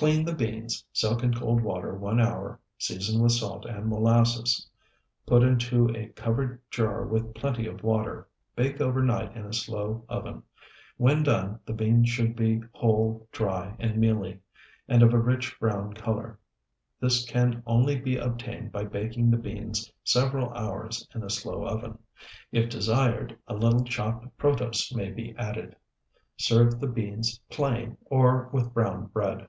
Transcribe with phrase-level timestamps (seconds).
[0.00, 4.64] Clean the beans, soak in cold water one hour, season with salt and molasses.
[5.26, 10.44] Put into a covered jar with plenty of water; bake overnight in a slow oven.
[10.98, 14.38] When done, the beans should be whole, dry, and mealy,
[14.86, 16.38] and of a rich brown color.
[17.00, 21.98] This can only be obtained by baking the beans several hours in a slow oven.
[22.52, 25.74] If desired, a little chopped protose may be added.
[26.36, 29.48] Serve the beans plain, or with brown bread.